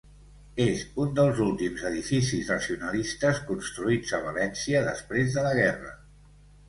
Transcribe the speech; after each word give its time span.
És 0.63 0.79
un 1.03 1.11
dels 1.19 1.41
últims 1.47 1.83
edificis 1.89 2.49
racionalistes 2.53 3.43
construïts 3.53 4.15
a 4.21 4.25
València 4.25 4.83
després 4.93 5.35
de 5.37 5.45
la 5.51 5.57
guerra. 5.61 5.93